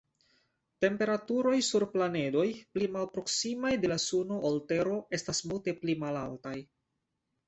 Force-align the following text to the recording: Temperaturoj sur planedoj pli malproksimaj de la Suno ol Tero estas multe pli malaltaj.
Temperaturoj 0.83 1.57
sur 1.65 1.83
planedoj 1.91 2.45
pli 2.77 2.87
malproksimaj 2.95 3.73
de 3.83 3.91
la 3.91 3.97
Suno 4.05 4.39
ol 4.49 4.57
Tero 4.71 4.97
estas 5.19 5.43
multe 5.53 5.75
pli 5.83 5.95
malaltaj. 6.05 6.55